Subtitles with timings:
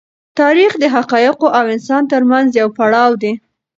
[0.39, 3.33] تاریخ د حقایقو او انسان تر منځ یو پړاو دی.